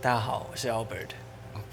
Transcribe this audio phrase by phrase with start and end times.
[0.00, 1.08] 大家好，我是 Albert。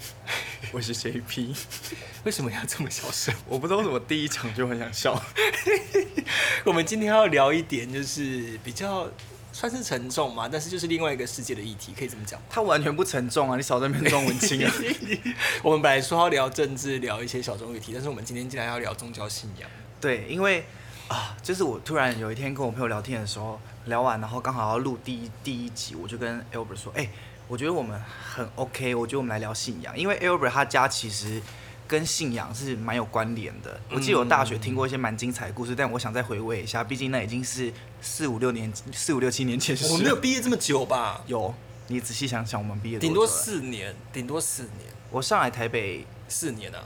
[0.72, 1.56] 我是 JP，
[2.26, 3.32] 为什么要这么小声？
[3.46, 5.22] 我不知道为什么第一场就很想笑。
[6.64, 9.08] 我们今天要聊一点，就是比较
[9.52, 12.40] 算是沉重嘛，但是就是另外一个世界的议题，可以这么讲。
[12.50, 13.56] 它完全不沉重啊！
[13.56, 14.72] 你少在那边装文青啊！
[15.62, 19.70] 我们本来说要聊政治，聊一些小众议题，但是我们今天竟然要聊宗教信仰。
[20.00, 20.64] 对，因为
[21.06, 27.08] 啊，就是我突然有一天跟我朋友聊天的时候，聊完然后刚好要录第一第一集，我就跟 Albert 说，哎。
[27.48, 28.00] 我觉得我们
[28.34, 31.40] 很 OK，我觉得我们来聊信仰，因为 Albert 他家其实
[31.86, 33.80] 跟信仰是蛮有关联的。
[33.90, 39.76] 我记得我大学听过一些蛮精彩的故事，但我想再回味一下，毕竟那已经是四五六年、四五六七年前。
[39.92, 41.22] 我没有毕业这么久吧？
[41.26, 41.54] 有，
[41.86, 44.92] 你仔细想想，我们毕业顶多四年，顶多四年。
[45.12, 46.82] 我上来台北四年啊，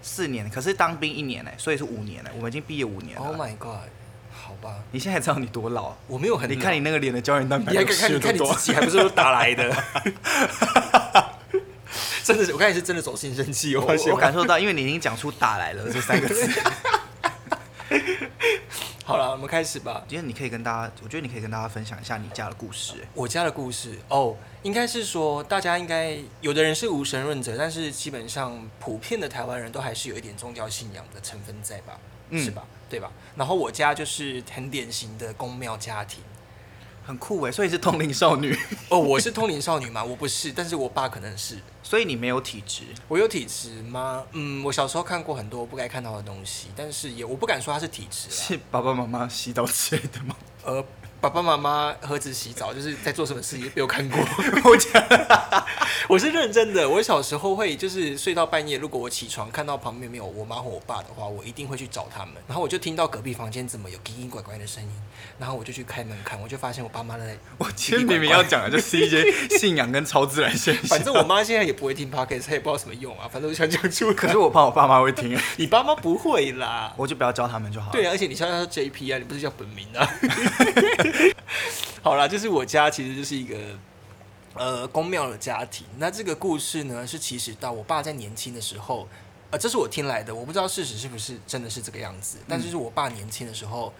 [0.00, 2.30] 四年，可是当兵一年呢，所以是五年呢。
[2.34, 3.26] 我们已经毕业五年了。
[3.26, 3.90] Oh my god！
[4.44, 5.94] 好吧，你现在知道你多老？
[6.08, 9.72] 我没有很，你看你那个脸的胶原蛋白，你还看，你看你自己还不是都 打来的？
[12.24, 13.84] 真的是，我看你是真的走心生气哦。
[14.10, 16.48] 我感受到，因为你已经讲出“打来了”这三个字。
[19.12, 20.02] 好了，我们开始吧。
[20.08, 22.94] 今天你可以跟大家，我觉得你可以跟大家分享一下你家的故事。
[23.12, 31.98] 我家的故事哦，应该是说，大家应该有的人是无神论者，但是基本上普遍的台湾人都还是有一点宗教信仰的成分在吧？
[32.32, 32.64] 是吧？
[32.88, 33.12] 对吧？
[33.36, 36.24] 然后我家就是很典型的公庙家庭，
[37.04, 38.56] 很酷哎，所以是通灵少女
[38.88, 38.98] 哦。
[38.98, 40.02] 我是通灵少女吗？
[40.02, 41.58] 我不是，但是我爸可能是。
[41.82, 42.82] 所以你没有体质？
[43.08, 44.24] 我有体质吗？
[44.32, 48.30] 嗯，我小时候看过很多不该看到的东西，但是也我不敢说它是体质。
[48.30, 50.36] 是爸爸妈妈洗澡之类的吗？
[50.64, 50.84] 呃。
[51.22, 54.18] 爸爸妈妈何止洗澡，就是在做什么事情没有看过。
[54.68, 55.00] 我讲，
[56.08, 56.88] 我是认真的。
[56.88, 62.34] 我小时候会就是睡到半夜，如果我起床看到旁边没有我妈或我爸的话，我一定会去找他们。
[62.46, 64.90] 然后我就听到隔壁房间怎么有奇奇怪怪的声音，
[65.38, 67.36] 然后我就去开门看，我就发现我爸妈在。
[67.58, 69.24] 我今天明明要讲的就是一些
[69.58, 70.84] 信仰跟超自然现象。
[70.86, 73.28] 反正我妈现在也不会听 podcast，她也不知道什么用啊。
[73.30, 74.12] 反正我想讲出。
[74.12, 75.38] 可是我怕我爸妈会听。
[75.56, 77.92] 你爸妈不会啦，我就不要教他们就好了。
[77.92, 80.08] 对啊，而且你叫他 JP 啊，你不是叫本名啊。
[82.02, 83.56] 好啦，就是我家其实就是一个
[84.54, 85.86] 呃公庙的家庭。
[85.98, 89.08] 那这个故事呢，是其实到我爸在年轻的时候，
[89.50, 92.38] 呃，这是我听来的，我不知道事实是不是真的是这个样子。
[92.48, 93.92] 但就是我爸年轻的时候，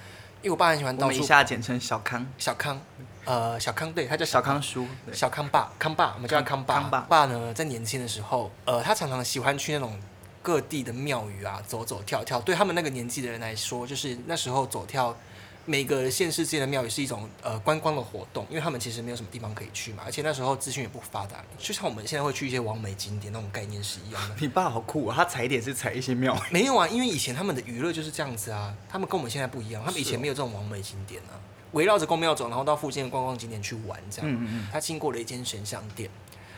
[0.42, 2.80] 因为我爸很喜欢到处，一下简称小康，小康，
[3.24, 6.74] 呃，小康，对他叫小康叔，小康爸，康爸，我们叫他康爸。
[6.80, 9.98] 康爸爸呢，在年轻的时候，呃，他常常喜欢去那种
[10.42, 12.40] 各地的庙宇啊，走走跳跳。
[12.40, 15.16] 对他们那个年纪的人来说，就是那时候走跳。
[15.64, 24.34] 每个县市之间的庙也是一种呃观光的活动，因为他们其实没有什么地方可以去嘛，而且那时候资讯也不发达，就像我们现在会去一些王美景点那种概念是一样的。
[24.40, 26.36] 你爸好酷啊，他踩点是踩一些庙。
[26.50, 31.38] 没有啊，因为以前他们的娱乐就是这样子啊，他们跟我们现在不一样，他们以前没有这种王美景点啊，
[31.72, 34.28] 围绕着公庙走，然后到附近的观光景点去玩这样。
[34.28, 34.68] 嗯嗯嗯。
[34.72, 36.10] 他经过了一间神像店，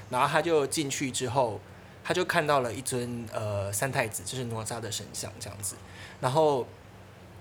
[0.09, 1.61] 然后他就进去之后，
[2.03, 5.77] 他就看到了一尊呃三太子，就是哪吒的神像这样子，
[6.21, 6.67] 然后。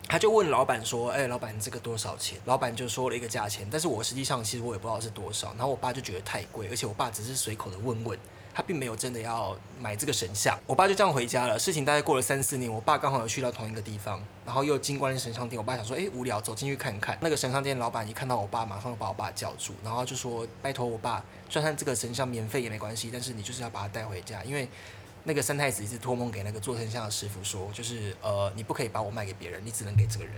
[0.08, 5.50] 他就问老板说：“哎，老板，这个多少钱？”老板就说了一个价钱，但是我实际上其实我也不知道是多少。
[5.58, 8.20] 然后我爸就觉得太贵，而且我爸只是随口的问问，
[8.54, 10.56] 他并没有真的要买这个神像。
[10.68, 11.58] 我爸就这样回家了。
[11.58, 15.58] 事情大概过了三四年，我爸刚好有去到同一个地方，然后又经过那神像店。
[15.58, 24.68] 我爸想说：“哎，无聊，走进去看看。”那个神像店老板一看到我爸，马上就把我爸叫住，然后就说：“拜托我爸，就算这个神像免费也没关系，但是你就是要把它带回家，因为……”
[25.24, 30.34] 那个三太子一直托梦给那个做神像的师傅说，就是呃，你不可以把我卖给别人，你只能给这个人。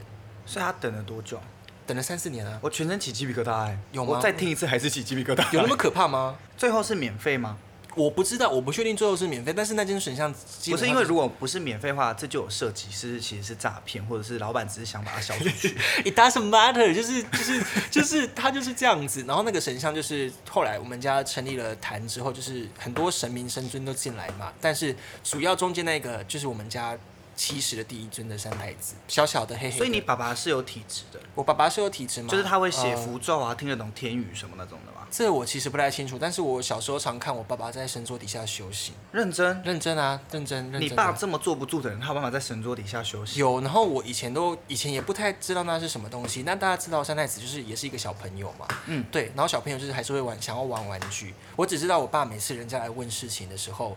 [0.46, 1.40] 所以他等了多久？
[1.88, 2.60] 等了三四年啊！
[2.62, 4.14] 我全身起鸡皮疙瘩哎，有吗？
[4.16, 6.36] 我再听一次还是起鸡皮疙瘩，有那么可怕吗？
[6.58, 7.58] 最后是免费吗？
[7.96, 10.32] 我不知道，我不确定最后是免费，但是那间神像
[10.70, 15.70] 不是因为如果不是免费的话，这就有涉及是其实是诈骗，或者是老板只是想把它销出去。
[16.06, 19.24] It doesn't matter，就是就是就是 他就是这样子。
[19.28, 26.98] 然后那个神像就是后来我们家成立了坛之后，就是很多神明神尊都进来嘛，但是主要中间那个就是我们家
[27.36, 29.78] 七十的第一尊的三太子，小小的黑黑的。
[29.78, 32.30] 所以你爸爸是有体质的，我爸爸是有体质吗？
[32.30, 35.08] 就是他会写呃符咒啊，听得懂天语什么那种的吗？
[35.12, 40.82] 这我其实不太清楚，但是我小时候常看我爸爸在神桌底下修行，认真，认真啊，认真认真。
[40.82, 43.40] 你爸这么坐不住的人，他有办法在神桌底下休息？
[43.40, 46.44] 有，然后我以前都以前也不太知道那是什么东西。
[46.44, 51.34] 那大家知道三太子就是也是一个小朋友嘛，嗯，对，然后小朋友就是还是会玩，想要玩玩具。
[51.56, 53.96] 我只知道我爸每次人家来问事情的时候，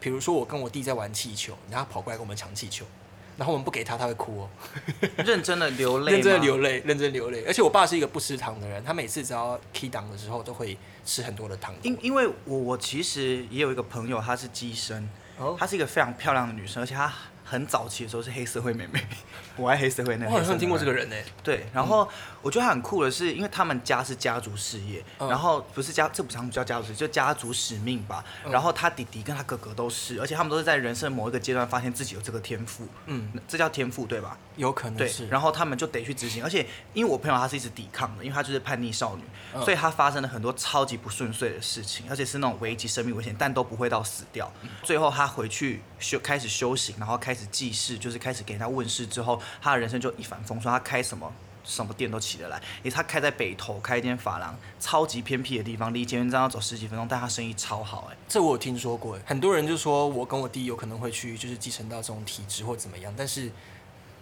[0.00, 2.84] 比如说我跟我弟在玩气球，然后他跑过来跟我们抢气球，
[3.36, 4.48] 然后我们不给他，他会哭哦，
[5.24, 6.58] 认真的流泪，认真的流。
[6.58, 7.44] 泪，认真流泪。
[7.46, 11.74] 而且我爸是一个不吃糖的人，他每次只要 key 档的时候都会吃很多的糖。
[11.82, 15.08] 因因为我我其实也有一个朋友，她是机身，
[15.38, 17.12] 哦她是一个非常漂亮的女生，而且她
[17.48, 19.02] 很早期的时候是黑社会妹妹，
[19.56, 20.32] 我爱黑社会那个。
[20.32, 20.92] 我好像听过这个。
[20.92, 22.08] 人呢、对，然后
[22.42, 28.24] 我觉得他很酷的是，因为他们家是家族事业，嗯然后不是家，这不常叫家族事业，就家族使命吧。
[28.44, 34.36] 嗯然后他弟弟跟他哥哥都是，而且他们都是在人生某一个阶段发现自己有这个天赋，嗯，这叫天赋对吧？
[34.56, 39.22] 有可能对是。，然后他们就得去执行，而且因为我朋友她是一直抵抗的，因为她就是叛逆少女，
[39.54, 44.50] 嗯所以她发生了很多超级不顺遂的事情，而且是那种危及生命危险，但都不会到死掉。
[44.62, 51.32] 嗯最后她回去修开始修行，然后开始记事，就是开始给人家问世之后，他的人生就一帆风顺，他开什么。
[51.64, 63.50] 什么店都起得来，也他开在北头开一间发廊，超级偏僻的地方，离捷运站要走十几分钟，但他生意超好哎、这我有听说过，很多人就说我跟我弟有可能会去，就是继承到这种体质或怎么样，但是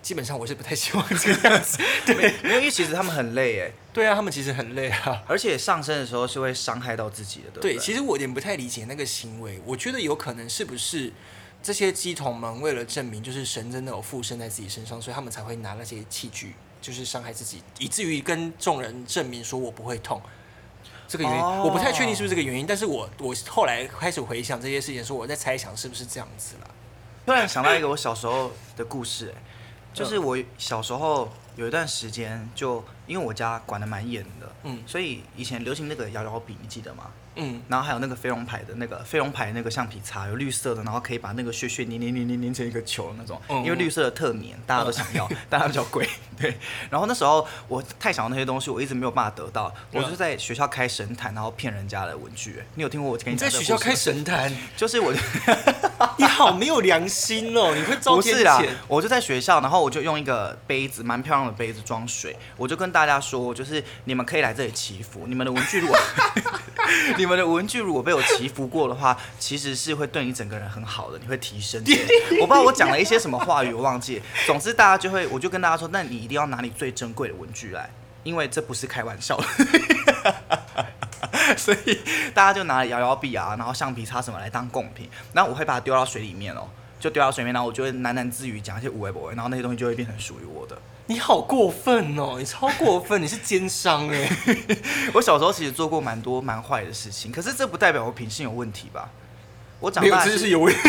[0.02, 1.78] 基本上我是不太希望这个样子。
[2.04, 5.22] 对，因为其实他们很累哎、对啊，他们其实很累啊。
[5.28, 7.60] 而且上升的时候是会伤害到自己的？
[7.60, 11.12] 对，其实我有点不太理解那个行为，我觉得有可能是不是
[11.66, 20.22] 这些鸡童们为了证明就是神真的有附身在自己身上，所以他们才会拿那些器具就是伤害自己，以至于跟众人证明说我不会痛。
[21.08, 26.70] 这个原因、哦我不太确定是不是这个原因，但是我我后来开始回想这些事情的时候，我在猜想是不是这样子了。
[27.26, 29.42] 突然想到一个我小时候的故事、哎，
[29.92, 37.04] 就是我小时候有一段时间，就因为我家管的蛮严的，嗯所以以前流行那个摇摇笔，你记得吗？
[37.38, 46.08] 嗯，然后还有那个飞龙牌的那个飞龙牌那个橡皮擦，有绿色的，然后可以把那个屑屑粘粘粘粘粘成一个球那种，嗯因为绿色的特黏，大家都想要，但它比较贵。
[46.38, 46.56] 对，
[46.88, 52.58] 然后那时候我太想要那些东西，我一直没有办法得到，我就在学校开神坛，然后骗人家的文具。
[52.58, 53.94] 哎你有听过我跟你你讲这个在学校开？
[53.94, 55.14] 神坛，就是我。
[56.18, 57.74] 你好没有良心哦！
[57.74, 65.96] 你会遭天不是啦谴。，我就在学校，然后我就用一个杯子，蛮漂亮杯子装水，我就跟大家说，就是你们可以来这里祈福，你们的文具如果
[67.18, 71.82] 你们的文具如果被我祈福过的话，其实是会对你整个人很好的，你会提升。
[72.40, 74.22] 我不知道我讲了一些什么话语，我忘记。
[74.46, 77.90] 总之大家就会，我就跟大家说，那你一定要拿你最珍贵的文具来，
[78.22, 79.46] 因为这不是开玩笑的。
[81.56, 82.00] 所以
[82.34, 86.68] 大家就拿摇摇笔啊，然后橡皮擦什么来当贡品，然后我会把它丢到水里面哦，
[87.06, 90.76] 就丢到水面，然后我就会喃喃自语讲一些无为不为，然后那些东西就会变成属于我的。
[91.06, 92.34] 你好过分哦！
[92.36, 94.28] 你超过分，你是奸商哎！
[95.14, 99.08] 我小时候其实做过蛮多蛮坏的事情，可是这不代表我品性有问题吧？
[99.78, 100.80] 我长大这就是有问题。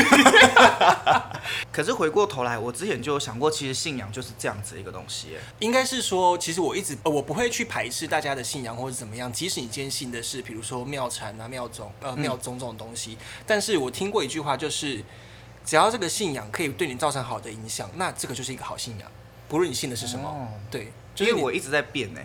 [1.71, 5.39] 可是回过头来，我之前就有想过，其实信仰就是这样子一个东西耶。
[5.59, 9.31] 应该是说，其实我一直呃，我不会去排斥大家的信仰或者怎么样。
[9.31, 15.03] 即使你坚信的是，比如说庙禅啊、庙宗、呃嗯庙宗这种东西，但是我听过一句话，就是
[15.67, 19.11] 只要这个信仰可以对你造成好的影响，那这个就是一个好信仰，
[19.49, 20.29] 不论你信的是什么。
[20.29, 22.21] 哦对，就是因为我一直在变呢，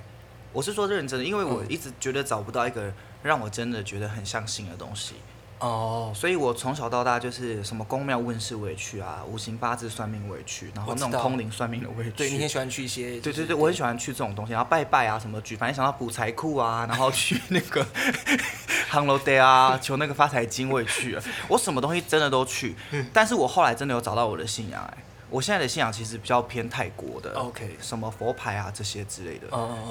[0.52, 5.16] 我是说认真的，因为我嗯一直觉得找不到一个让我真的觉得很相信的东西。
[5.62, 12.16] 哦，所以我从小到大就是什么宫庙问事我也去啊，五行八字算命我也去，然后那种通灵算命的我也去。
[12.16, 17.86] 对你很喜欢去一些，对对对，我很喜欢去这种东西，然后拜拜啊什么举，反正想到补财库啊，然后去 那个
[18.90, 22.74] Hello Day 啊，求那个发财金我也去了，我什么东西真的都去，
[23.12, 24.98] 但是我后来真的有找到我的信仰哎、
[25.32, 29.46] 我现在的信仰其实比较偏泰国的 OK 什么佛牌啊这些之类的。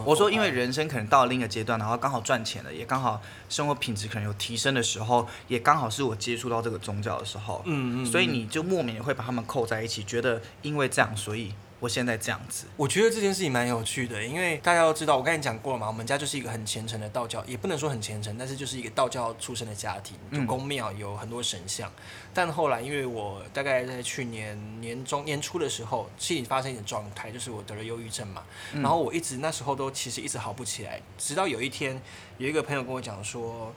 [0.05, 3.19] 我说，因为人生可能到了另一个阶段，然后刚好赚钱了，也刚好
[3.49, 12.67] 生活品质可能有提升的时候，也刚好是我接触到这个宗教的时候，嗯嗯所以你就莫名的会把他们扣在一起，觉得因为这样，所以我现在这样子。
[12.77, 21.91] 我觉得这件事情蛮有趣的，因为大家都知道，我刚才讲过了嘛，我们家就是一个很虔诚的道教，也不能说很虔诚，但是就是一个道教出身的家庭，就嗯宫庙有很多神像。
[22.33, 31.99] 但后来因为我大概在去年年中年初的时候，心里发生一点状态，就是我得了忧郁症嘛，嗯然后我一直那时候都其实一直好不起来，直到有一天
[32.37, 33.73] 有一个朋友跟我讲说。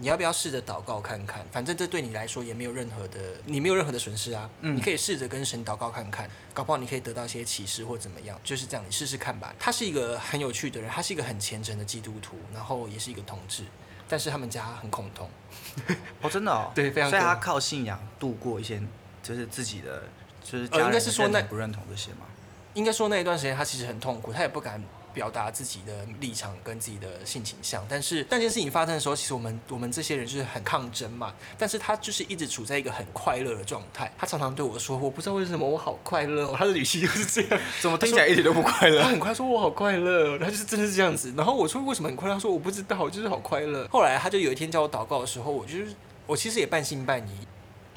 [0.00, 1.44] 你要不要试着祷告看看？
[1.50, 4.48] 反正这对你来说也没有任何的，你没有任何的损失啊。
[4.60, 8.40] 嗯你可以试着跟神祷告看看，搞不好你可以得到一些启示或怎么样。
[8.44, 9.52] 就是这样，你试试看吧。
[9.58, 13.64] 他是一个很有趣的人，他是一个很虔诚的基督徒，然后也是一个同志，
[14.08, 15.28] 但是他们家很恐同。
[16.22, 18.80] 哦，真的哦， 对非常可所以他靠信仰度过一些
[19.22, 20.04] 就是自己的
[20.42, 22.26] 就是呃应该是说那不认同这些吗？
[22.74, 24.80] 应该说那一段时间他其实很痛苦，他也不敢
[25.18, 27.84] 表达自己的立场跟自己的性倾向。
[27.88, 31.34] 但是那件事情发生的时候，其实我们我们这些人就是很抗争嘛。
[31.58, 34.12] 但是他就是一直处在一个很快乐的状态。
[34.16, 39.02] 他常常对我说：“我不知道为什么我好快乐。”他的语气就是这样， 怎么听起来一点都不快乐？
[39.02, 41.34] 他很快说：“我好快乐。”他就是真的是这样子。
[41.36, 45.88] 然后我说：“为什么很快乐？”他说：“我不知道，就是好快乐。”后来他就有一天叫我祷告的时候，我就是
[46.26, 47.46] 我其实也半信半疑。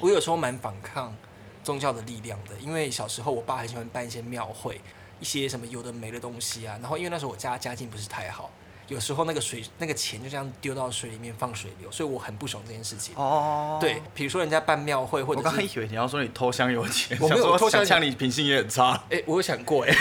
[0.00, 1.14] 我有时候蛮反抗
[1.62, 4.80] 宗教的力量的，因为小时候我爸很喜欢办一些庙会。
[5.22, 8.50] 一些什么有的没的东西啊，然后因为那时候我家家境不是太好，
[8.88, 13.14] 有时候那个水那个钱就这样丢到水里面放水流，所以我很不爽这件事情。
[13.14, 19.00] 哦，对，比如说人家办庙会或者我刚刚以为你要说你偷香油钱，我没有偷香，像你品性也很差。
[19.08, 19.92] 哎，我有想过哎，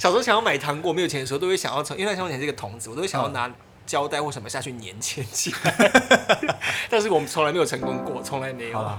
[0.00, 3.52] 小时候想要买糖果没有钱的时候，都会想要从因为那香油钱是一个童子，我都会想要拿
[3.84, 5.90] 胶带或什么下去粘钱起来，
[6.88, 8.98] 但是我们从来没有成功过，从来没有。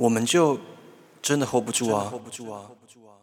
[0.00, 0.58] 我们就
[1.20, 3.19] 真的 hold 不住啊！hold 不住啊！hold 不住啊！